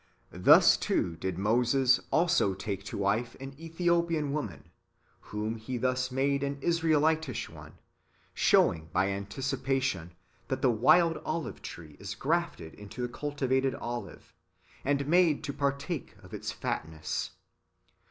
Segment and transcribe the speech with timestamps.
[0.33, 4.71] Thus, too, did Moses also take to wdfe an Ethiopian woman,
[5.29, 7.73] whom he thus made an Israelitish one,
[8.33, 10.15] showing by anticipation
[10.47, 14.33] that the wild olive tree is grafted into the culti vated olive,
[14.83, 17.29] and made to partake of its fatness.